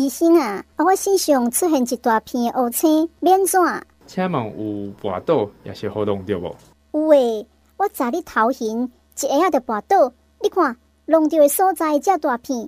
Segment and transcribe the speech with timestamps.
[0.00, 3.60] 医生啊，我身上出现一大片的乌青，免怎？
[4.06, 6.56] 请问有跋倒也是好弄着无？
[6.92, 10.10] 有诶，我昨日头前一下就跋倒，
[10.42, 10.74] 你看
[11.04, 12.58] 弄着的所在遮大片，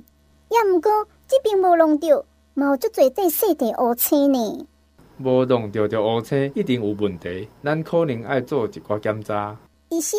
[0.51, 2.23] 也毋过这边无弄着，
[2.53, 4.67] 嘛有足侪块细块乌青呢。
[5.17, 9.57] 无弄着着乌青，一定有问题，咱可能爱做一寡检查。
[9.89, 10.19] 医生，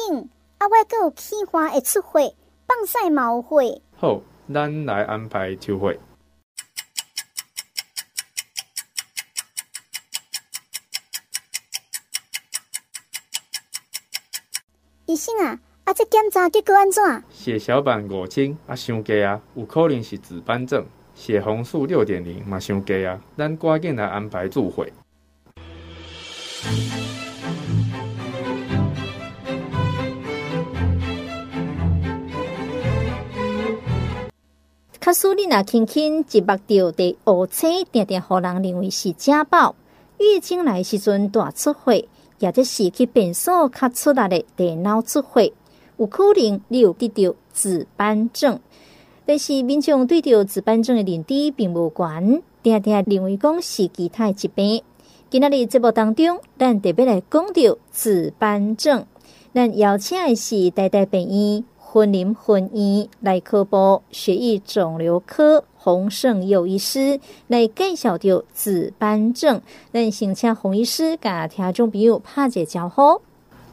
[0.57, 2.33] 啊，我阁有气花会出血，
[2.65, 3.79] 放屎嘛有血。
[3.97, 4.19] 好，
[4.51, 5.99] 咱来安排抽血。
[15.05, 17.23] 医生啊，啊，这检查结果安怎？
[17.29, 20.85] 血小板五千啊，伤低啊，有可能是紫斑症。
[21.13, 24.93] 血红素六点零嘛，伤低啊，咱赶紧来安排注血。
[35.01, 39.75] 卡苏丽娜轻轻一目掉的乌青，定定让人认为是家暴。
[40.17, 42.07] 月经来时阵大出血，
[42.39, 45.53] 也就是去便所卡出来的电脑出血，
[45.97, 48.59] 有可能你有得到紫斑症。
[49.25, 54.83] 但是民众对着紫斑症的认知并无悬，定定认为讲是其他疾病。
[55.29, 59.05] 今仔日节目当中，咱特别来讲到紫斑症，
[59.53, 61.63] 咱邀请的是台大病院。
[61.95, 73.21] 云林分院内科部血液肿瘤科洪胜佑医师来介绍着紫斑症，咱先请洪医师甲听众朋友拍一招呼。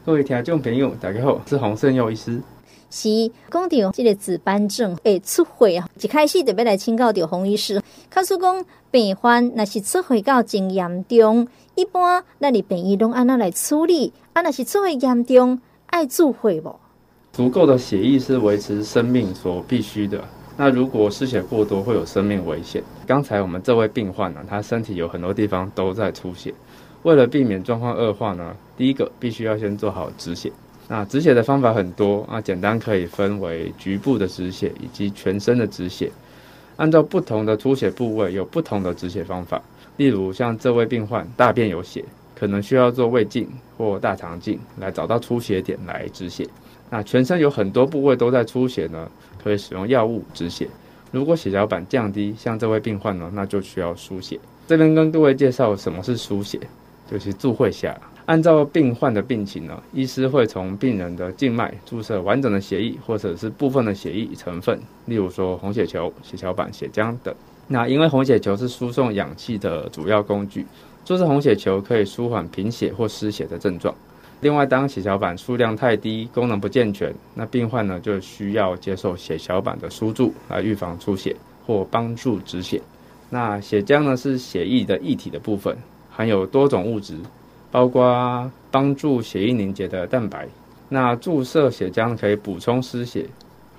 [0.05, 2.41] 各位听众朋友，大家好，我是洪胜佑医师。
[2.89, 7.81] 是讲到这个紫斑症会出血啊，一开始就要来请教着洪医师。
[8.09, 14.11] 卡说讲病患若是出血到真严重，一般咱的病医拢安怎来处理？
[14.33, 16.75] 啊，若是出血严重，爱注血无？
[17.31, 20.21] 足够的血液是维持生命所必须的。
[20.57, 22.83] 那如果失血过多，会有生命危险。
[23.07, 26.53] 刚才我们这位病患呢，他身体有很多地方都在出血。
[27.03, 30.51] 为了避免状况恶化呢，第一个必须要先做好止血。
[30.87, 36.11] 那止血的方法很多啊，简单可以分为局部的止血以及全身的止血。
[36.75, 39.61] 按照不同的出血部位有不同的止血方法。
[39.97, 42.03] 例如像这位病患大便有血，
[42.35, 46.47] 可能需要做胃镜或大肠镜来找到出血点来止血。
[46.89, 49.09] 那全身有很多部位都在出血呢，
[49.43, 50.67] 可以使用药物止血。
[51.11, 54.39] 如果血小板降低，像这位病患呢，那就需要输血。
[54.67, 56.59] 这边跟各位介绍什么是输血，
[57.09, 57.99] 就是注会下。
[58.27, 67.33] 按照病患的病情呢，医师会从病人的静脉注射完整的血液，或者是部分的血液成分，例如说红血球、血小板、血浆等。
[67.67, 70.65] 那因为红血球是输送氧气的主要工具，
[71.03, 73.93] 注射红血球可以舒缓贫血或失血的症状。
[74.41, 81.35] 另外，当血小板数量太低，功能不健全，那病患呢就需要接受血小板的输注来预防出血
[81.65, 82.81] 或帮助止血。
[83.29, 85.77] 那血浆呢是血液的液体的部分，
[86.09, 87.15] 含有多种物质，
[87.69, 90.47] 包括帮助血液凝结的蛋白。
[90.89, 93.27] 那注射血浆可以补充失血，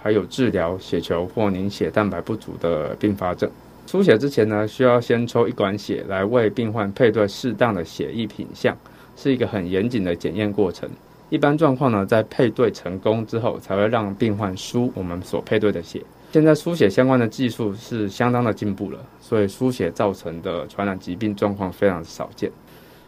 [0.00, 3.50] 还有治疗血球或凝血蛋白不足的并发症。
[3.84, 8.74] 出血之前呢，需要先抽一管血来为病患配对适当的血液品相。
[9.22, 10.90] 是一个很严谨的检验过程。
[11.30, 16.02] 一般状况呢，在配对成功之后，才会让病患输我们所配对的血。
[16.32, 22.50] 现在输血相关的技术是相当的进步了，所以输血造成的传染疾病状况非常少见。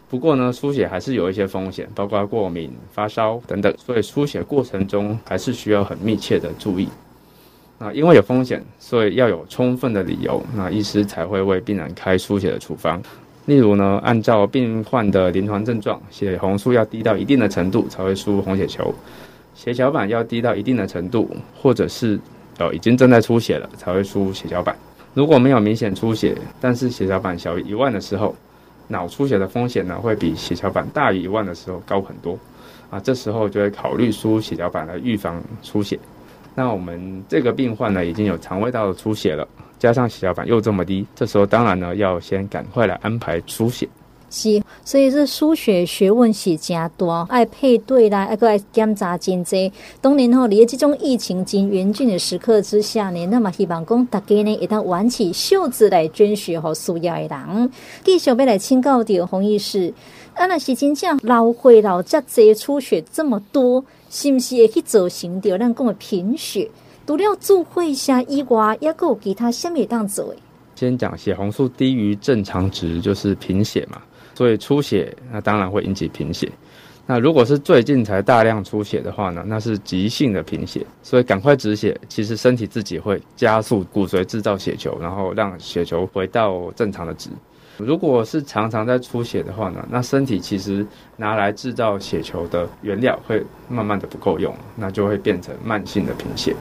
[0.09, 6.87] 不过呢，输血还是有一些风险，包括过敏、发烧等等，所以输血过程中还是需要很密切的注意。
[7.77, 13.01] 那因为有风险，所以要有充分的理由，那医师才会为病人开输血的处方。
[13.45, 18.93] 例如呢，按照病患的临床症状，血红素要低到一定的程度才会输红血球，
[19.53, 21.29] 血小板要低到一定的程度，
[21.61, 22.19] 或者是
[22.57, 24.75] 呃已经正在出血了才会输血小板。
[25.13, 28.35] 如果没有明显出血，但是血小板小于一万的时候，
[28.87, 32.37] 脑出血的风险呢会比血小板大于一万的时候高很多，
[32.89, 35.99] 啊，这时候就会考虑输血小板来预防出血。
[36.55, 39.47] 那我们这个病患呢已经有肠胃道的出血了。
[39.79, 43.87] 加上血小板又这么低，这时候当然呢要先赶快来安排输血。
[44.27, 49.71] 是，所以这输血学问是真多，爱配对啦，爱个爱检查真济。
[50.01, 57.71] 当然吼，在这种疫情真严峻的时刻之下呢，那么希望讲大家呢一旦挽起袖子来捐血和需要的人，
[58.03, 59.93] 继续要来请教的洪医师，
[60.33, 66.69] 啊，那是真正老会老这济出血这么多，是不是会去造成掉咱讲的贫血？
[67.07, 70.33] 除了注会下以外，也有其他什么当做？
[70.75, 74.01] 先讲血红素低于正常值就是贫血嘛，
[74.33, 76.51] 所以出血那当然会引起贫血。
[77.05, 87.29] 那如果是最近才大量出血的话呢，那是急性的贫血，所以赶快止血，其实身体自己会加速骨髓制造血球，然后让血球回到正常的值。
[87.77, 90.85] 如果是常常在出血的话呢，那身体其实
[91.15, 96.55] 拿来制造血球的原料会慢慢的不够用，那就会变成慢性的贫血。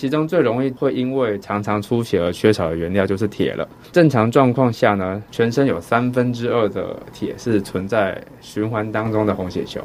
[0.00, 3.68] 其中最容易会因为常常出血而缺少的原料就是铁了。
[3.92, 9.78] 正常状况下呢，全身有三分之二的铁是存在循环当中的红血球。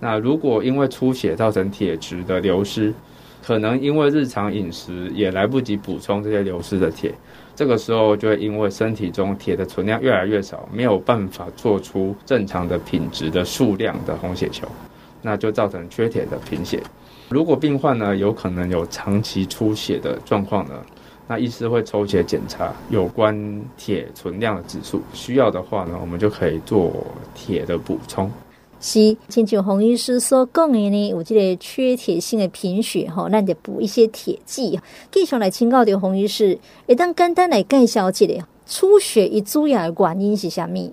[0.00, 2.92] 那如果因为出血造成铁质的流失，
[3.42, 7.14] 可能因为日常饮食也来不及补充这些流失的铁，
[7.56, 14.68] 这个时候就会因为身体中铁的存量越来越少，没有办法做出正常的品质的数量的红血球，
[15.22, 16.82] 那就造成缺铁的贫血。
[17.28, 20.74] 如果病患呢，有可能有长期出血的状况呢，
[21.26, 26.90] 那医师会抽血检查有关铁存量的指数，需要的话呢，我们就可以做
[27.34, 28.30] 铁的补充。
[28.80, 34.80] 是，亲像洪医师所讲的呢，有这个缺铁性的贫血哈，那得补一些铁剂。
[35.10, 40.92] 继续来请教的洪医师，会当简单来介绍一下出血一主要的原因是什么？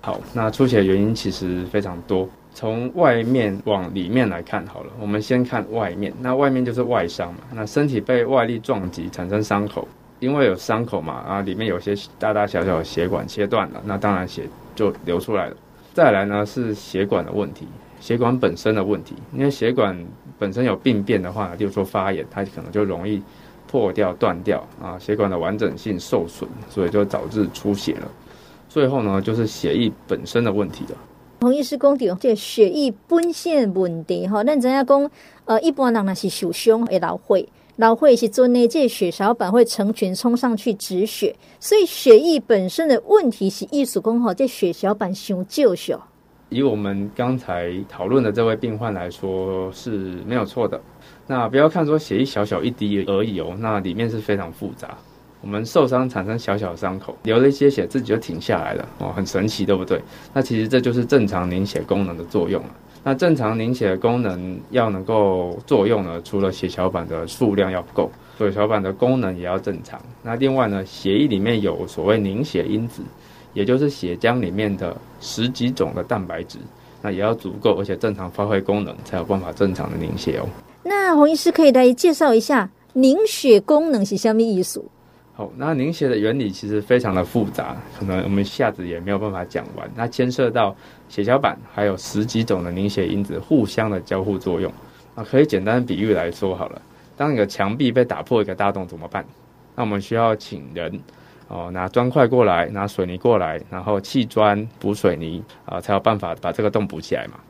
[0.00, 2.28] 好，那出血的原因其实非常多。
[2.54, 6.14] 从外面往里面来看好了，我们先看外面。
[6.20, 9.86] 那外面就是外伤嘛，那身体被外力撞击产生伤口，
[10.20, 15.56] 因为有伤口嘛，啊，里面有些大大小小的血管切断了，那当然血就流出来了。
[15.92, 17.66] 再来呢是血管的问题，
[18.00, 19.96] 血管本身的问题，因为血管
[20.38, 23.20] 本身有病变的话，例如说发炎，它可能就容易
[23.66, 28.08] 破掉、断掉啊，血管的完整性受损，所以就导致出血了。
[28.68, 30.96] 最后呢就是血液本身的问题了。
[31.44, 35.10] 洪医师讲到，这血液本身的问题，哈，咱知影讲，
[35.44, 37.46] 呃，一般人若是受伤会流血，
[37.76, 46.08] 流血是阵呢，这血小板会成群冲上去止血，所以血液本身的问题是意思讲，哈，这血小板伤少少。
[46.48, 49.90] 以我们刚才讨论的这位病患来说是
[50.26, 50.80] 没有错的。
[51.26, 54.96] 那不要看说血液小小一滴而已哦，那里面是非常复杂。
[55.44, 60.00] 我们受伤产生小小的伤口，流了一些血，自己就停下来了哦，很神奇，对不对？
[60.32, 62.70] 那其实这就是正常凝血功能的作用了。
[63.02, 70.00] 那正常凝血的功能要能够作用呢，除了血小板的数量要够，血小板的功能也要正常。
[70.22, 73.02] 那另外呢，血液里面有所谓凝血因子，
[73.52, 76.56] 也就是血浆里面的十几种的蛋白质，
[77.02, 80.48] 那也要足够，而且正常发挥功能，才有办法正常的凝血哦。
[80.82, 84.82] 那洪医师可以来介绍一下凝血功能是什么意思？
[85.36, 89.90] 好，那凝血的原理其实非常的复杂，可能我们一下子也没有办法讲完。
[89.96, 90.74] 那牵涉到
[91.08, 94.72] 血小板还有十几种的凝血因子互相的交互作用
[95.16, 95.24] 啊。
[95.28, 96.80] 可以简单比喻来说好了，
[97.16, 99.24] 当一个墙壁被打破一个大洞怎么办？
[99.74, 101.00] 那我们需要请人
[101.48, 107.40] 哦拿砖块过来，拿水泥过来，然后砌砖补水泥啊，才有办法把这个洞补起来嘛。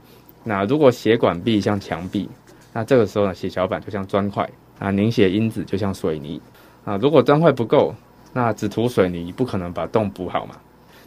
[0.42, 2.26] 那如果血管壁像墙壁，
[2.72, 4.48] 那这个时候呢，血小板就像砖块
[4.78, 6.40] 啊，凝血因子就像水泥。
[6.84, 7.94] 啊，如果砖块不够，
[8.32, 10.54] 那只涂水泥不可能把洞补好嘛。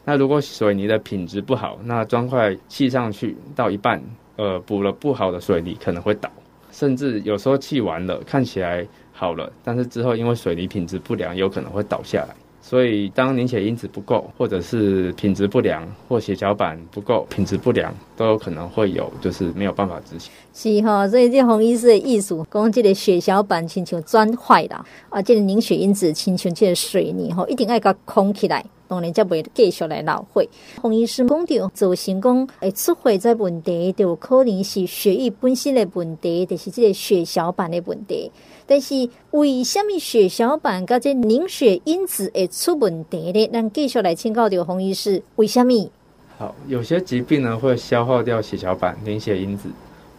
[0.04, 4.02] 那如果水泥的品质不好，那砖块砌上去到一半，
[4.38, 6.30] 呃，补了不好的水泥可能会倒，
[6.72, 12.36] 甚至有时候砌完了看起来好了，但是之后因为水泥品质不良，有可能会倒下来。
[12.70, 20.30] 所以，当凝血因子不够，或者是品质不良，或血小板不够，品质不良，都有可能会有，就是没有办法止血。
[20.54, 30.50] 是哈，所以这红医师的意思，讲这个血小板亲像砖块啦，啊，这个凝血因子亲像这个水泥哈，一定要给它空起来，当然才不会继续来流血。
[30.82, 38.32] 洪医师讲到，造成讲会出血这问题，就可能是血液本身的问题，就是这个血小板的问题。
[38.66, 43.48] 但是为什么血小板跟这凝血因子会出问题呢？
[43.54, 45.90] 咱继续来请教掉洪医师，为什么？
[46.38, 49.70] 好，有些疾病呢会消耗掉血小板凝血因子，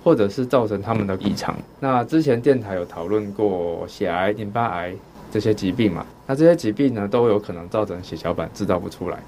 [0.02, 1.54] 或者是造成他们的异常。
[1.78, 4.94] 那之前电台有讨论过血癌、淋巴癌
[5.30, 6.04] 这些疾病嘛？
[6.26, 9.22] 那这些疾病呢都有可能造成血小板制造不出来。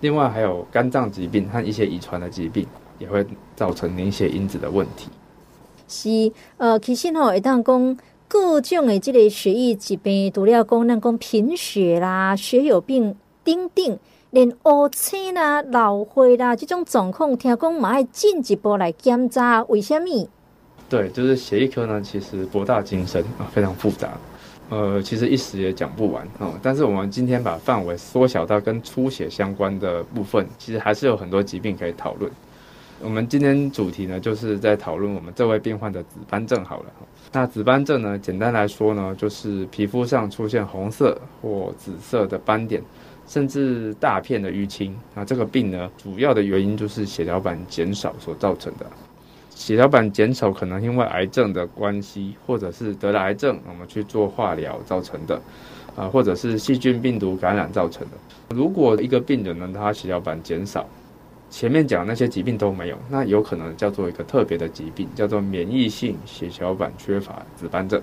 [0.00, 2.66] 另外还有肝脏疾病和一些遗传的疾病
[2.98, 5.08] 也会造成凝血因子的问题。
[5.88, 7.98] 是，呃，其实吼，会当讲。
[8.32, 13.98] 各种的这个血液疾病，除了讲咱讲贫血啦、血友病等等，
[14.30, 20.28] 连乌青啦、老血啦这种状况，听讲嘛要进一步来检查，为什么？
[20.88, 24.10] 对，就是血液科呢，其实博大精深啊，非常复杂。
[24.70, 26.54] 呃，其实一时也讲不完哦。
[26.62, 32.30] 但是我们今天把范围缩小到跟出血相关的部分，其实还是有很多疾病可以讨论。
[33.02, 36.86] 我们今天主题呢，就是在讨论我们这位病患的紫斑症好了。
[37.32, 42.82] 那紫斑症呢，简单来说呢，就是皮肤上出现红色或紫色的斑点，
[43.26, 44.94] 甚至大片的淤青。
[45.14, 48.84] 那这个病呢，主要的原因就是血小板减少所造成的。
[49.60, 55.38] 血小板减少可能因为癌症的关系，或者是得了癌症，我们去做化疗造成的，
[55.94, 58.56] 啊，或者是细菌病毒感染造成的。
[58.56, 60.88] 如果一个病人呢，他血小板减少，
[61.50, 68.00] 前面讲那些疾病都没有，那有可能叫做一个特别的疾病，叫做免疫性血小板缺乏紫斑症。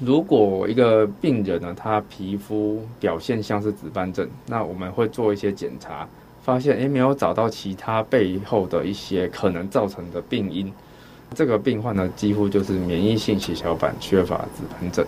[0.00, 6.06] 如果一个病人呢，他皮肤表现像是紫斑症，那我们会做一些检查，
[6.42, 10.70] 发现诶没有找到其他背后的一些可能造成的病因，
[11.34, 15.04] 这个病患呢，几乎就是免疫性血小板缺乏紫斑症。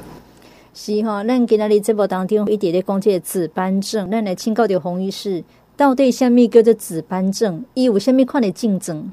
[0.75, 5.42] 是哈，咱今日节目当中一点点讲这个紫斑症，咱来请教到洪医师，
[5.76, 7.64] 到底什么叫做紫斑症？
[7.75, 9.12] 伊有什么款的症状？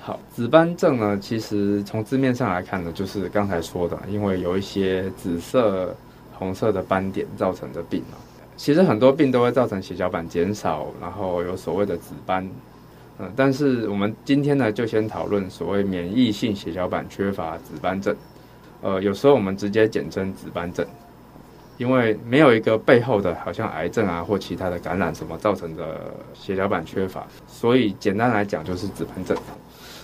[0.00, 5.94] 好，紫斑症呢，其实从字面上来看呢，就是刚才说的，因为有一些紫色、
[6.38, 8.18] 红色的斑点造成的病嘛。
[8.56, 12.48] 其实很多病都会造成血小板减少，然后有所谓的紫斑。
[13.18, 18.14] 嗯，但是我们今天呢，就先讨论所谓免疫性血小板缺乏紫斑症。
[18.82, 20.86] 呃，有时候我们直接简称紫斑症，
[21.78, 29.36] 因为没有一个背后的好像癌症啊或其他的感染什么造成的血小板缺乏，所以简单来讲就是紫斑症。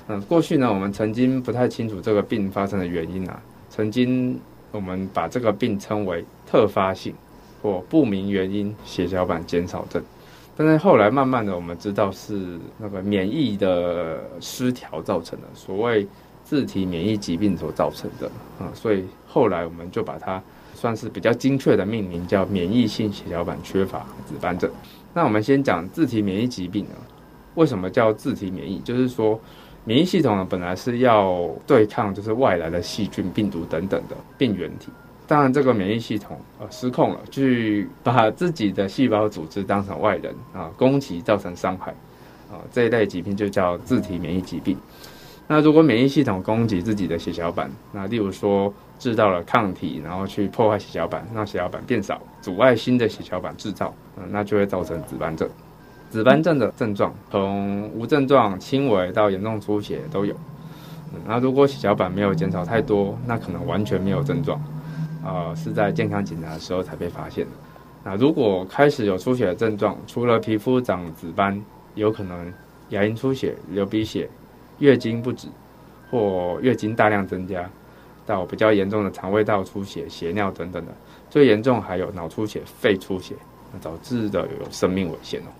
[0.09, 3.41] 嗯，过去呢，我们曾经不太清楚这个病发生的原因啊。
[3.69, 4.41] 曾经
[4.71, 7.15] 我们把这个病称为特发性
[7.63, 10.03] 或不明原因血小板减少症，
[10.57, 16.07] 但是后来慢慢的我们知道是那个免疫的失调造成的，所谓
[16.45, 18.27] 自体免疫疾病所造成的
[18.59, 18.71] 啊。
[18.75, 20.43] 所以后来我们就把它
[20.75, 24.71] 算是比较精确的命名，叫免疫性血小板缺乏紫斑症。
[25.15, 26.95] 那我们先讲自体免疫疾病呢，
[27.55, 28.79] 为什么叫自体免疫？
[28.81, 29.41] 就是说。
[29.85, 34.93] 免疫系统呢，本来是要对抗就是外来的细菌、病毒等等的病原体。
[35.33, 41.91] 当然，这个免疫系统呃失控了，去把自己的细胞组织当成外人啊，攻击造成伤害
[42.51, 44.77] 啊，这一类疾病就叫自体免疫疾病。
[45.49, 55.49] 那如果免疫系统攻击自己的血小板，那例如说制造了抗体，然后去破坏血小板，让血小板变少，阻碍新的血小板制造，嗯，那就会造成紫斑症。
[56.11, 60.35] 紫斑症的症状从无症状、轻微到严重出血都有。
[61.27, 64.61] 那如果血小板没有减少太多，那可能完全没有症状，
[65.25, 67.51] 呃，是在健康检查的时候才被发现的。
[68.05, 71.63] 那如果开始有出血的症状，除了皮肤长紫斑，
[71.95, 72.53] 有可能
[72.89, 74.29] 牙龈出血、流鼻血、
[74.81, 75.47] 月经不止
[76.11, 77.71] 或月经大量增加，
[78.27, 80.93] 到比较严重的肠胃道出血、血尿等等的，
[81.31, 83.37] 最严重还有脑出血、肺出血，
[83.73, 85.51] 那导致的有生命危险哦。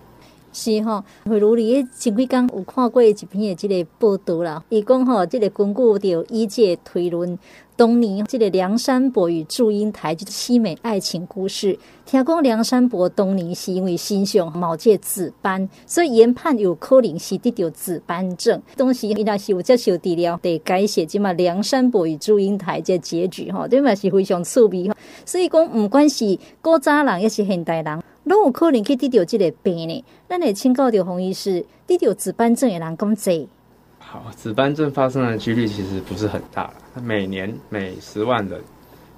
[0.53, 4.63] 是吼，会如你前几天有看过一篇的这个报道啦。
[4.69, 7.37] 伊讲吼，这个根据着医界推论，
[7.75, 11.77] 当年这个梁山伯与祝英台就是凄美爱情故事。
[12.05, 18.61] 听讲梁山伯当年是因为身上冒这紫斑，所以研判有可能是得到紫斑症。
[18.75, 24.91] 当时伊若是有接受治疗，得改写即嘛梁山伯与祝英台这结局吼，对嘛是非常趣味。
[25.25, 28.03] 所以讲，不管是古早人也是现代人。
[28.25, 30.05] 拢有可能去得到这个病呢？
[30.29, 33.49] 咱来请教到洪医师，得到紫斑症的人咁济？
[33.99, 36.71] 好，紫斑症发生的几率其实不是很大，
[37.03, 38.61] 每年每十万人，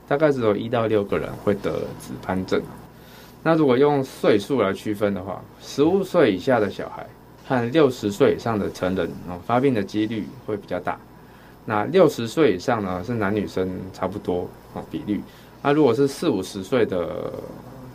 [0.08, 2.62] 大概只有一到六个人会得紫斑症。
[3.44, 7.06] 那如果用岁数来区分的话，十五岁以下的小孩
[7.46, 11.00] 和六十岁以上的成人哦，发病的几率会比较大。
[11.64, 15.22] 那六十岁以上呢，是男女生差不多哦比率。
[15.62, 17.34] 那如果是四五十岁的，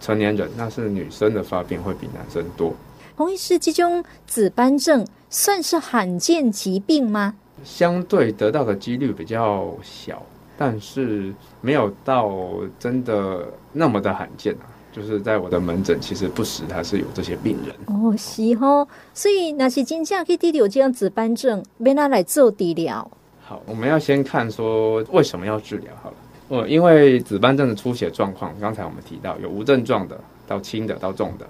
[0.01, 2.75] 成年人，那是女生的发病会比男生多。
[3.17, 7.35] 洪医师，这种紫斑症算是罕见疾病吗？
[7.63, 10.23] 相对得到的几率比较小，
[10.57, 12.33] 但是没有到
[12.79, 14.65] 真的那么的罕见啊。
[14.93, 17.77] 就是在我的门诊，其实不时还是有这些病人。
[17.87, 23.09] 哦，是哦，所以那些真正可以得到这样紫斑症，要拿来做治疗。
[23.41, 26.17] 好，我们要先看说为什么要治疗好了。
[26.51, 31.47] 呃，因为紫斑症的出血状况，刚才我们提到有无症状的到轻的到重的。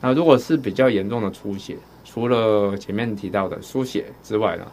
[0.00, 4.64] 那如果是比较严重的出血，除了前面提到的输血之外呢，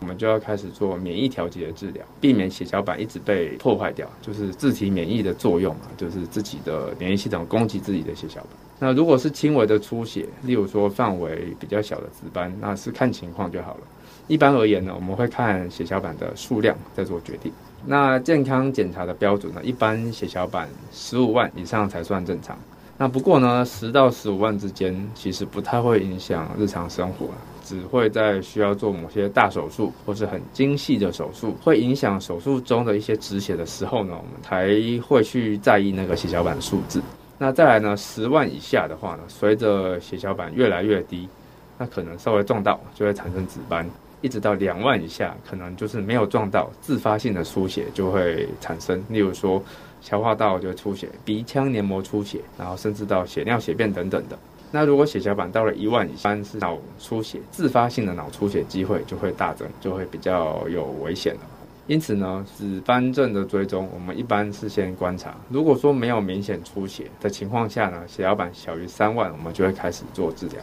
[0.00, 8.50] 我们就要开始做免疫调节的治疗，避免血小板一直被破坏掉，就是自体免疫的作用嘛，就是自己的免疫系统攻击自己的血小板。
[8.78, 13.80] 那如果是轻微的出血，例如说范围比较小的紫斑，那是看情况就好了。
[14.28, 17.52] 一般而言呢，我们会看血小板的数量再做决定。
[17.84, 22.58] 那健康检查的标准呢，一般血小板十五万以上才算正常。
[22.98, 27.28] 那不过呢，十到十五万之间其实不太会影响日常生活，
[27.62, 34.66] 只会在需要做某些大手术或是很精细的手术，会影响手术中的一些止血的时候呢，我们才
[35.06, 37.02] 会去在意那个血小板数字。
[37.38, 41.28] 那再来呢，十万以下的话呢，随着血小板越来越低，
[41.76, 43.86] 那可能稍微撞到就会产生紫斑，
[44.20, 49.62] 一直到两万以下，可能就是没有撞到，自发性的出血就会产生，例如说
[50.00, 54.38] 消化道就会出血，鼻腔黏膜出血，然后甚至到血尿、血便等等的。
[54.72, 61.40] 那如果血小板到了一万以下，是脑出血，自发性的脑出血机会就会大增，就会比较有危险了。
[61.86, 65.36] 因此呢，紫斑症的追踪，我们一般是先观察。
[65.48, 70.60] 如果说没有明显出血的情况下呢，血小板小于三万，我们就会开始做治疗。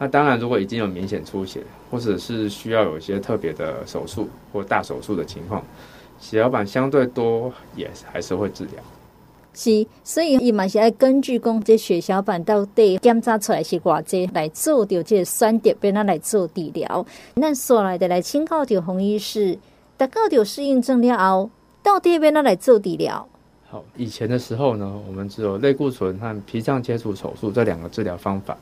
[0.00, 5.60] 那当然，如果已经有明显出血，或者是需要有一些特别的手术或大手术的情况，
[6.20, 8.74] 血小板相对多，也还是会治疗。
[9.54, 17.04] 是，所以伊嘛是爱根据讲这血小板到底检查出来是偌济来做掉这个选择，变咱来做治疗。
[17.34, 19.58] 咱所来的来请教掉洪医师，
[19.96, 21.50] 得到掉适应症了后，
[21.82, 23.26] 到底变咱来做治疗？
[23.68, 28.56] 好，以前的时候呢，我们只有类固醇和脾脏切除手术这两个治疗方法。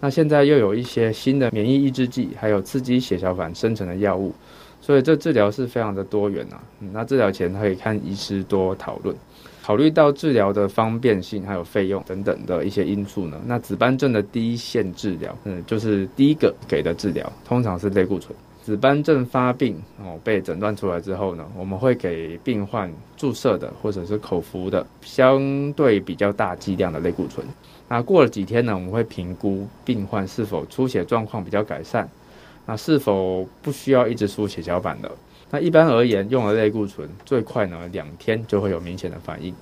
[0.00, 4.32] 那现在又有一些新的免疫抑制剂，还有刺激血小板生成的药物，
[4.80, 6.62] 所以这治疗是非常的多元啊。
[6.80, 9.16] 嗯，那治疗前可以看医师多讨论。
[9.62, 18.32] 考虑到治疗的方便性，还有费用等等的一些因素呢，那紫斑症的第一线治疗，嗯，就是第一个给的治疗，通常是类固醇。
[18.62, 27.46] 紫斑症发病哦，被诊断出来之后呢，我们会给病患注射的或者是口服的相对比较大剂量的类固醇。
[27.88, 32.08] 那过了几天呢，我们会评估病患是否出血状况比较改善，
[32.66, 35.10] 那是否不需要一直输血小板的。
[35.50, 39.54] 那一般而言，用了类固醇最快呢两天就会有明显的反应。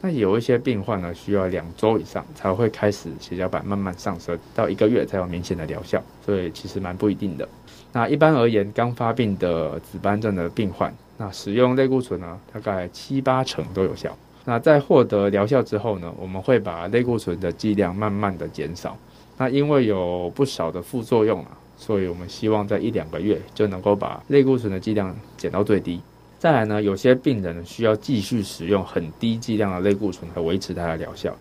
[0.00, 7.48] 那有一些病患呢需要两周以上才会开始血小板慢慢上升，到一个月才有明显的疗效，所以其实蛮不一定的。
[7.90, 14.16] 那一般而言，刚发病的紫斑症的病患，那使用类固醇呢大概七八成都有效。
[14.44, 18.96] 那在获得疗效之后呢，我们会把类固醇的剂量慢慢的减少。
[19.36, 21.58] 那因为有不少的副作用啊。
[21.76, 26.00] 所以我们希望在一两个月就能够把类固醇的剂量减到最低。
[26.38, 31.36] 再来呢，有些病人需要继续使用很低剂量的类固醇来维持它的疗效。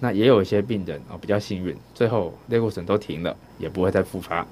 [0.00, 4.44] 那也有一些病人啊比较幸运，最后类固醇都停了，也不会再复发。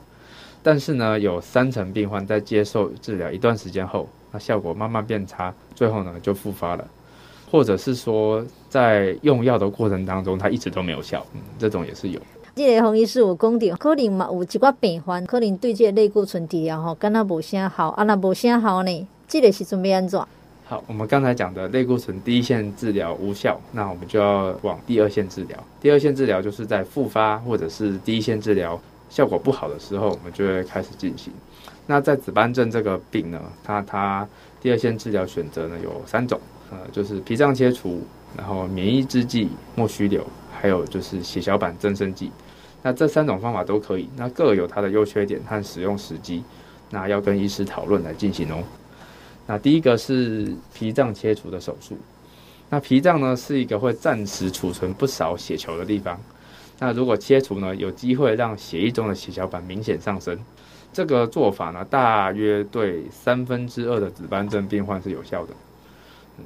[0.63, 6.87] 但是呢，有三成病患在接受治疗一段时间后，那效果慢慢变差，最后呢就复发了，
[7.53, 12.21] 或者是说在用药的过程当中，它一直都没有效，嗯，这种也是有。
[12.57, 19.07] 这个洪医师有讲到，可能嘛有一寡病患，可能对这个类固醇治疗吼，敢若无啥好，啊那无啥好呢？
[19.29, 20.19] 这个是准备安怎？
[20.65, 25.59] 好，我们刚才讲的类固醇第一线治疗无效，那我们就要往第二线治疗。
[25.79, 31.31] 第二线治疗就是在复发或者是第一线治疗效果不好的时候，我们就会开始进行。
[31.87, 34.27] 那在紫斑症这个病呢，它它
[34.63, 36.41] 第二线治疗选择呢有三种，
[36.73, 38.03] 呃，就是脾脏切除，
[38.37, 40.27] 然后免疫制剂莫须流。
[40.55, 42.31] 还有就是血小板增生剂，
[42.85, 46.45] 那这三种方法都可以，那各有它的优缺点和使用时机，
[46.91, 48.63] 那要跟医师讨论来进行哦。
[49.45, 51.99] 那第一个是脾脏切除的手术，
[52.71, 56.17] 那脾脏呢是一个会暂时储存不少血球的地方，
[56.79, 60.39] 那如果切除呢，有机会让血液中的血小板明显上升，
[60.93, 65.53] 这个做法呢，大约对三分之二的紫斑症病患是有效的。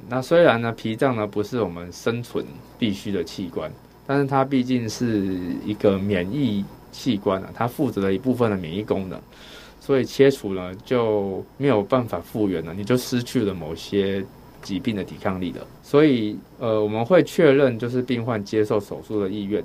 [0.09, 2.45] 那虽然呢，脾脏呢不是我们生存
[2.77, 3.71] 必须的器官。
[4.09, 9.19] 但是它毕竟是一个免疫器官啊，它负责了一部分的免疫功能，
[9.81, 14.23] 所以切除呢就没有办法复原了，你就失去了某些
[14.61, 15.67] 疾病的抵抗力了。
[15.83, 19.61] 所以呃，我们会确认就是病患接受手术的意愿，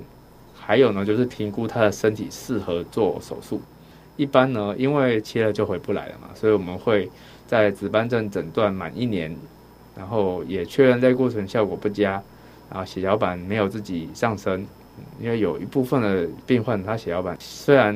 [0.53, 3.61] 还有呢就是评估他的身体适合做手术。
[4.17, 7.09] 一般呢，因为切了就回不来了嘛，所以我们会
[7.47, 9.33] 在紫斑症诊断满一年，
[9.95, 12.21] 然后也确认类固醇效果不佳。
[12.69, 14.65] 啊，血小板没有自己上升，
[15.19, 17.93] 因为有一部分的病患，他血小板虽然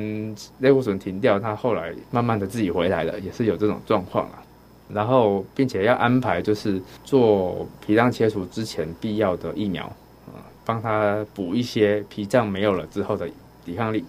[0.60, 4.40] 类固醇停掉，他后来慢慢的自己回来了，也是有这种状况啊。
[4.88, 9.84] 然后，并且要安排就是做脾脏切除之前必要的疫苗，
[10.28, 13.28] 啊，帮他补一些脾脏没有了之后的
[13.64, 14.04] 抵抗力，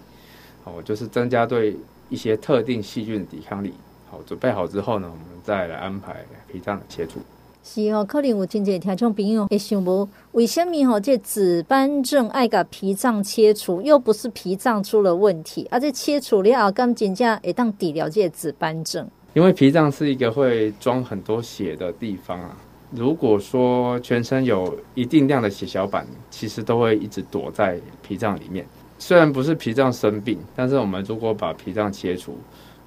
[0.62, 1.76] 好，就是增加对
[2.08, 3.74] 一些特定细菌的抵抗力。
[4.08, 7.18] 好，准备好之后呢，我们再来安排脾脏的切除。
[7.62, 19.06] 是哦，可能有真济听众朋友会想无，为什么吼这紫斑症爱甲脾脏切除，又不是脾脏出了问题，而、且切除了后，敢真正会当治疗这紫斑症？
[19.34, 22.56] 因为脾脏是一个会装很多血的地方啊。
[22.90, 28.66] 如果说全身有一定量的血小板，其实都会一直躲在脾脏里面。
[28.98, 32.36] 虽然不是脾脏生病，但是我们如果把脾脏切除。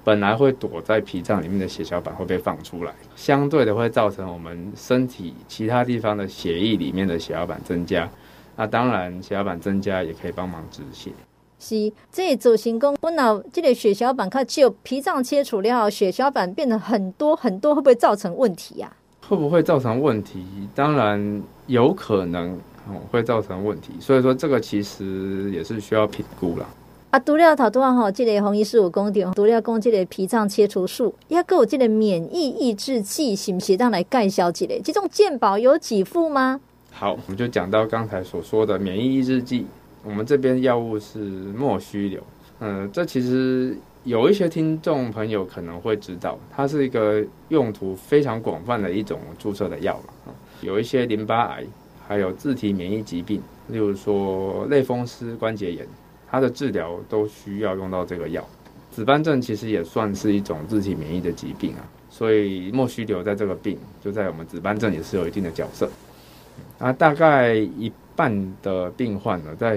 [0.04, 8.08] 本来会躲在脾脏里面的血小板会被放出来，相对的会造成我们身体其他地方的血液里面的血小板增加，
[8.54, 11.10] 那当然，血小板增加也可以帮忙止血。
[11.58, 19.26] 是，这造成功，我脑这个血小板靠只有脾脏切除了，血小板变得很多很多，会不会造成问题呀、啊？
[19.26, 20.44] 会不会造成问题？
[20.74, 22.52] 当然有可能，
[22.86, 23.92] 哦，会造成问题。
[23.98, 26.68] 所以说，这个其实也是需要评估了。
[27.14, 34.66] 啊，除了头拄仔吼，这个红衣师有讲到，除了讲这个脾脏切除术，也还有这个免疫抑制剂，是不是当来介绍一下？
[34.82, 36.60] 这种健保有几副吗？
[36.90, 39.64] 好，我们就讲到刚才所说的免疫抑制剂。
[40.02, 42.20] 我们这边药物是莫须流，
[42.58, 50.34] 嗯，这其实有一些听众朋友可能会知道，它是一个用途非常广泛的一种注射的药了。
[50.62, 51.64] 有一些淋巴癌，
[52.08, 55.86] 还有自体免疫疾病，例如说类风湿关节炎，
[56.34, 58.46] 它的治疗都需要用到这个药。
[58.90, 65.90] 紫斑症其实也算是一种自体免疫的疾病啊，所以莫须留在这个病就在我们紫斑症也是有一定的角色。
[66.78, 67.92] 啊，大概一。
[68.16, 69.76] 半的病患呢，在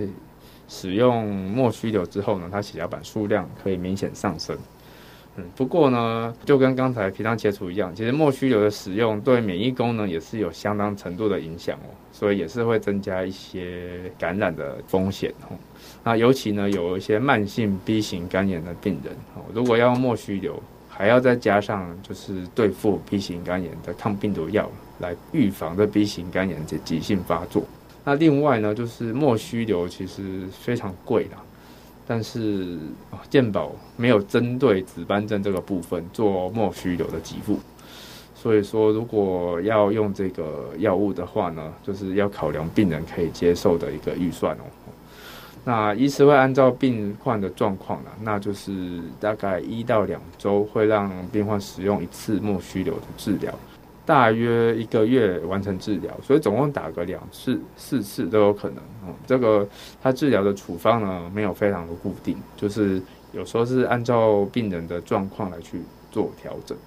[0.67, 4.55] 使用莫须留之后呢，他血小板数量可以明显上升。
[5.37, 15.55] 嗯，不过呢，就跟刚才脾脏切除一样，其实莫须流的使用对免疫功能也是有相当程度的影响哦，所以也是会增加一些感染的风险哦。
[16.03, 27.63] 那尤其呢，有一些慢性 B 型肝炎的病人哦，如果要用莫须流，还要再加上就是对付 B 型肝炎的抗病毒药来预防这 B 型肝炎的急性发作。
[28.03, 31.37] 那另外呢，就是莫须流其实非常贵啦，
[32.07, 32.79] 但是
[33.29, 37.59] 健保没有针对紫斑症这个部分做莫须流的给付，
[38.33, 44.63] 所以说如果要用这个药物的话呢，就是要考量病人可以接受的一个预算哦。
[45.65, 53.53] 那医师会按照病患的状况呢，那就是大概一到两周会让病患使用一次莫须流的治疗。
[54.07, 58.77] 大约一个月完成治疗，所以总共打个两次、四次都有可能。
[59.05, 59.67] 嗯，这个
[60.01, 63.01] 他治疗的处方呢，没有非常的固定，就是
[63.33, 66.77] 有时候是按照病人的状况来去做调整。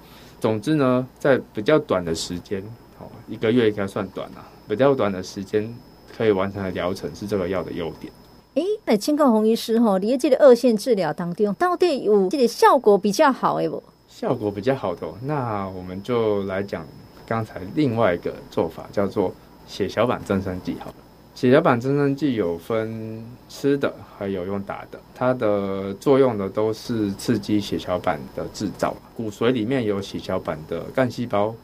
[0.41, 2.63] 总之呢，在比较短的时间，
[2.99, 5.71] 哦，一个月应该算短了，比较短的时间
[6.17, 8.11] 可以完成的疗程是这个药的优点。
[8.55, 13.83] 诶，那请教洪医师哈，你这个二线治疗当中，到底有这个效果比较好诶不？
[14.09, 16.87] 效果比较好的，那我们就来讲。
[17.31, 19.33] 刚才另外一个做法叫做
[19.69, 20.95] 血小板增生剂，好了，
[21.33, 28.93] 血小板增生剂有分吃的，还有用打的，它的作用呢都是刺激血小板的制造。
[29.17, 31.55] 骨髓里面有血小板的干细胞，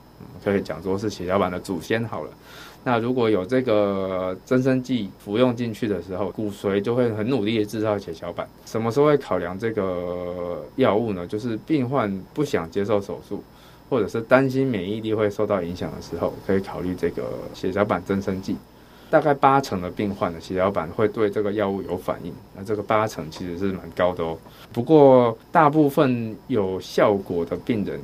[0.44, 2.30] 可以讲说是血小板的祖先好了。
[2.84, 8.48] 那如果有这个增生剂服用进去的时候，骨髓就会很努力的制造血小板。
[8.64, 11.26] 什么时候会考量这个药物呢？
[11.26, 13.42] 就是病患不想接受手术。
[13.88, 18.56] 或者是担心免疫力会受到影响的时候，可以考虑这个血小板增生剂。
[19.08, 24.36] 大概八成的病患的血小板会对这个药物有反应，那这个八成其实是蛮高的哦。
[24.72, 28.00] 不过大部分有效果的病人，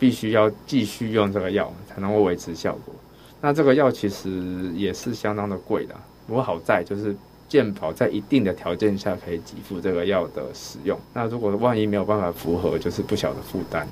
[0.00, 2.92] 必须要继续用这个药才能够维持效果。
[3.40, 4.28] 那这个药其实
[4.74, 5.94] 也是相当的贵的，
[6.26, 7.14] 不过好在就是
[7.48, 10.98] 健保在一定的条件下可以给付这个药的使用。
[11.14, 13.86] 那如果万一没有办法符合，就是不小的负担。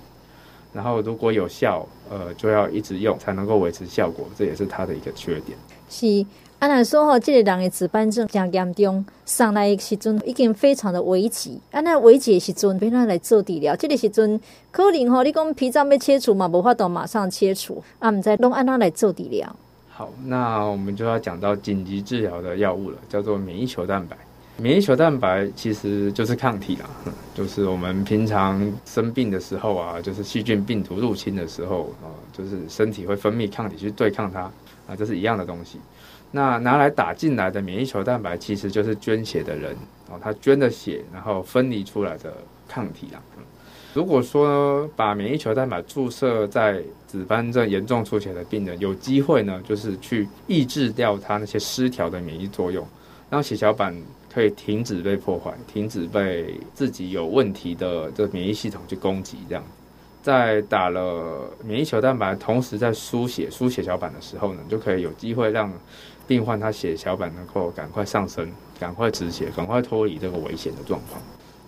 [0.74, 5.56] 然后如果有效，呃，就要一直用才能够维持效果，这也是它的一个缺点。
[5.88, 6.26] 是，
[6.58, 11.60] 按来说哈，这个人的值班症真严重，上来的时阵已经非常的危急。
[11.70, 14.40] 按那危急的时阵，别人来做治疗，这个时阵
[14.72, 19.54] 可能哈，你讲脾脏要切除嘛，无法度马上切除，啊，唔再弄按那来做治疗。
[19.90, 24.16] 好，那我们就要讲到紧急治疗的药物了，叫做免疫球蛋白。
[24.56, 26.88] 免疫球蛋白其实就是抗体啦，
[27.34, 34.42] 就是我们平常生病的时候啊，就是细菌、病毒入侵的时候啊，就是身体会分泌抗体去对抗它
[34.86, 35.80] 啊，这是一样的东西。
[36.30, 39.76] 那拿来打进来的免疫球蛋白，其实就是捐血的人
[40.08, 42.32] 哦，他捐的血，然后分离出来的
[42.68, 43.20] 抗体啦。
[43.92, 52.86] 如果说把免疫球蛋白注射在紫斑症严重出血的病人，有机会呢，就是去抑制掉他那些失调的免疫作用，
[53.28, 53.92] 让血小板。
[54.34, 59.38] 可以停止被破坏，停止被自己有问题的这免疫系统去攻击。
[59.48, 59.62] 这样，
[60.22, 65.72] 在打了免疫球蛋白，同时在输血输血小板的时候呢，就可以有机会让
[66.26, 71.22] 病患他血小板能够赶快上升，赶快止血，赶快脱离这个危险的状况。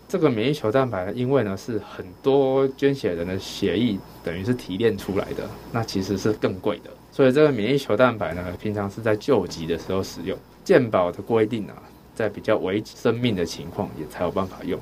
[0.09, 6.91] 这个免疫球蛋白，因为呢是很多捐血人的血液等于是提炼出来的，那其实是更贵的。
[7.13, 10.37] 所以这个免疫球蛋白呢，平常是在救急的时候使用。
[10.65, 11.75] 健保的规定啊。
[12.17, 14.81] 在比较危及生命的情况，也才有办法用。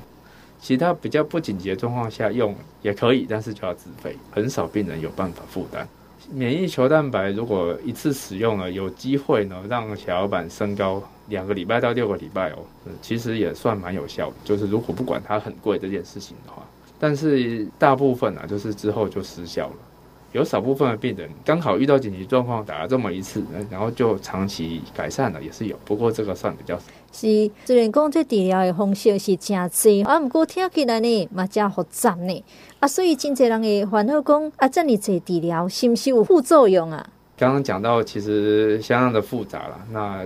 [0.59, 5.87] 其他比较不紧急的状况下用也可以，但是就要自费，很少病人有办法负担。
[6.31, 12.65] 免疫球蛋白如果一次使用了，有机会呢让血小板升高两个礼拜到六个礼拜哦，
[12.99, 14.33] 其实也算蛮有效。
[14.43, 16.63] 就是如果不管它很贵这件事情的话，
[16.97, 19.75] 但是大部分啊，就是之后就失效了。
[20.35, 25.79] 有少部分的病人刚好遇到紧急状况，打了这么一次，然后就长期改善了，也是有。
[25.85, 26.83] 不过这个算比较少。
[27.13, 32.43] 是，虽然讲这治疗的方式是真济，啊，不过听起来呢，嘛真复杂呢。
[32.81, 37.09] 啊，所以真济人会烦恼讲，啊，这么济治疗是不是有副作用啊？
[37.37, 39.79] 刚刚讲到，其实相当的复杂了。
[39.89, 40.25] 那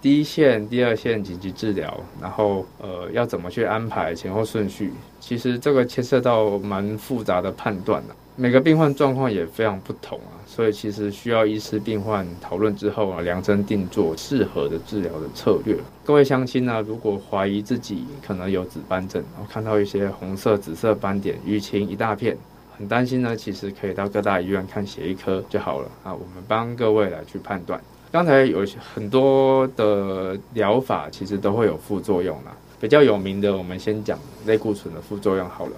[0.00, 1.92] 第一线、第二线紧急治疗，
[2.22, 4.92] 然后呃，要怎么去安排前后顺序？
[5.18, 8.14] 其实这个牵涉到蛮复杂的判断的。
[8.40, 15.76] 每个病患状况也非常不同啊，所以其实需要医师病患讨论之后啊，量身定做适合的治疗的策略。
[16.04, 22.38] 各位乡亲呢，如果怀疑自己可能有紫斑症，然后看到一些红色、紫色斑点、淤青一大片，
[22.78, 26.14] 很担心呢，其实可以到各大医院看血液科就好了啊。
[26.14, 27.82] 我们帮各位来去判断。
[28.12, 32.56] 刚才有很多的疗法，其实都会有副作用啦。
[32.80, 35.72] 比较有名的，我们先讲类固醇的副作用好了。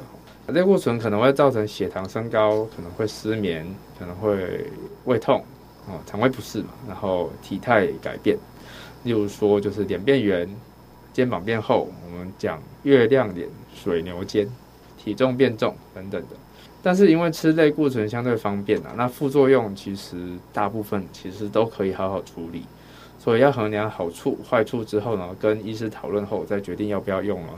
[0.51, 3.67] 类固醇可能会造成血糖升高，可能会失眠，
[3.99, 4.67] 可能会
[5.05, 5.45] 胃痛，
[5.87, 8.37] 哦，肠胃不适嘛，然后体态改变，
[9.05, 10.49] 例如说就是脸变圆，
[11.13, 14.49] 肩膀变厚，我们讲月亮脸、水牛肩，
[14.97, 16.37] 体重变重等等的。
[16.83, 20.17] 但是因为吃类固醇相对方便啊，那副作用其实
[20.53, 22.65] 大部分其实都可以好好处理，
[23.23, 27.49] 所以要衡量好处坏处之后呢，跟医师讨论后再决定要不要用了。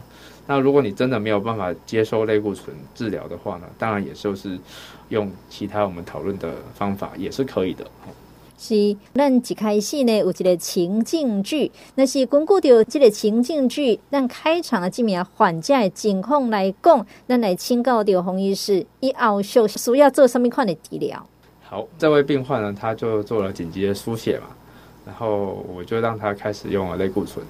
[0.45, 4.59] 那如果你真的没有办法接受类固醇治疗的话呢，当然也就是
[5.11, 7.87] 用其他我们讨论的方法也是可以的。
[8.59, 21.25] 是，咱一开始呢有一个情境剧，那是根据着这个情境剧，咱开场的这名患者的情况来讲，咱来请教着洪医师，以后需需要做什么款的治疗？
[21.63, 24.47] 好，这位病患呢，他就做了紧急的输血嘛，
[25.07, 27.45] 然后我就让他开始用了类固醇。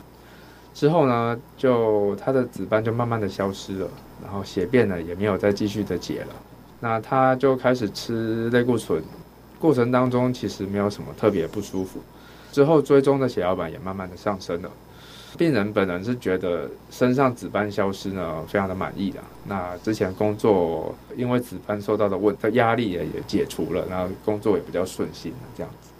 [0.75, 3.89] 之后呢，就他的紫斑就慢慢的消失了，
[4.23, 6.35] 然后血便呢也没有再继续的解了。
[6.81, 9.03] 那他就开始吃类固醇，
[9.59, 12.01] 过程当中其实没有什么特别不舒服。
[12.51, 14.71] 之后追踪的血小板也慢慢的上升了。
[15.39, 19.21] 病人本人是觉得身上紫斑消失呢，非常的满意的。
[19.47, 25.91] 那之前工作因为紫斑受到的问的压力也也解除了，然后工作也比较顺心这样子。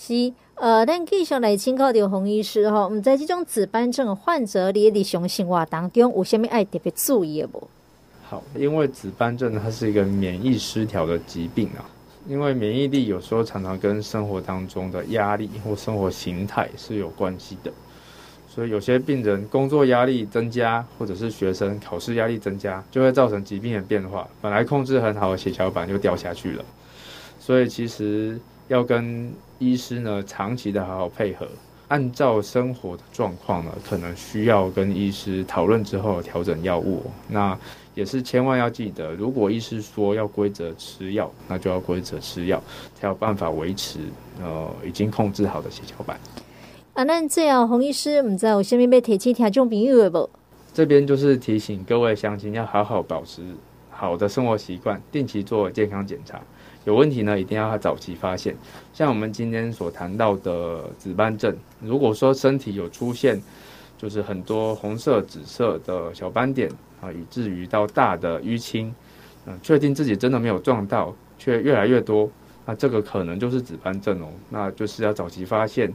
[0.00, 0.32] 是。
[0.54, 7.66] 呃，咱继续来请教到洪医师吼，唔知这种紫斑症患者，你日常生活当中有什么爱特别注意的不？
[8.28, 11.84] 好，因为紫斑症它是一个免疫失调的疾病啊，
[12.28, 17.72] 因为免疫力有时候常常跟生活当中的压力或生活形态是有关系的，
[18.46, 26.64] 所以有些病人工作压力增加，或者是学生考试压力增加，就会造成疾病的变化，本来控制很好的血小板就掉下去了，
[27.38, 31.46] 所以其实要跟医师呢，长期的好好配合，
[31.88, 37.02] 按照生活的状况呢，可能需要跟医师讨论之后调整药物。
[37.28, 37.56] 那
[37.94, 42.62] 也是千万要记得，如果医师说要规则吃药，那就要规则吃药，
[42.98, 43.98] 才有办法维持
[44.40, 46.18] 呃已经控制好的血小板。
[46.94, 50.30] 啊，那这样洪医师，唔知道有虾米要提醒听众朋友的不？
[50.72, 53.42] 这边就是提醒各位乡亲要好好保持
[53.90, 56.40] 好的生活习惯，定期做健康检查。
[56.84, 58.56] 有问题呢，一定要早期发现。
[58.92, 63.40] 像我们今天所谈到的紫斑症，如果说身体有出现，
[63.98, 66.70] 就是很多红色、紫色的小斑点
[67.02, 68.94] 啊，以至于到大的淤青，
[69.44, 72.30] 嗯，确定自己真的没有撞到，却越来越多，
[72.64, 74.28] 那这个可能就是紫斑症哦。
[74.48, 75.92] 那就是要早期发现，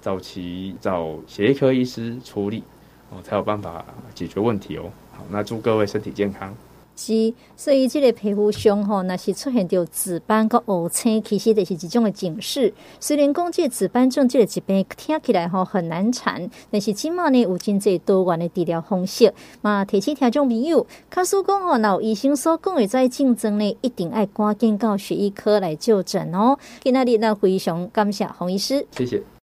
[0.00, 2.64] 早期找血液科医师处理
[3.10, 4.90] 哦，才有办法解决问题哦。
[5.12, 6.54] 好，那祝各位身体健康。
[7.02, 12.72] 是，所以这个皮肤上吼，若是出现着紫斑跟乌青，其实就是一种的警示。
[13.00, 19.34] 虽然讲这紫斑症这个疾病听起来吼很难缠，但是起码呢有真济多元的治疗方式。
[19.62, 26.56] 嘛，提醒听众朋友，卡叔讲吼，若有医生所讲的在竞争呢，一定爱赶紧到血液科来就诊哦。
[26.80, 29.20] 今仔日呢非常感谢洪医师，谢谢。